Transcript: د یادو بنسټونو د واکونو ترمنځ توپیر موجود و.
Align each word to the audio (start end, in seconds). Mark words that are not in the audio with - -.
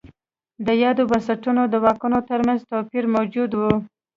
د 0.65 0.67
یادو 0.83 1.03
بنسټونو 1.11 1.61
د 1.67 1.75
واکونو 1.85 2.19
ترمنځ 2.29 2.59
توپیر 2.71 3.05
موجود 3.15 3.51
و. 3.55 3.61